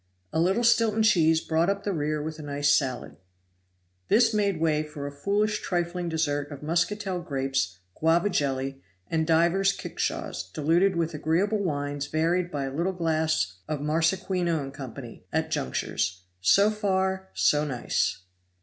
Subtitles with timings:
[0.33, 3.17] A little Stilton cheese brought up the rear with a nice salad.
[4.07, 9.71] This made way for a foolish trifling dessert of muscatel grapes, guava jelly and divers
[9.77, 15.51] kickshaws diluted with agreeable wines varied by a little glass of Marasquino & Co., at
[15.51, 16.23] junctures.
[16.41, 18.21] So far so nice!